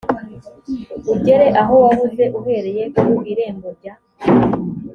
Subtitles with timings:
[1.13, 3.93] ugere aho wahoze uhereye ku irembo rya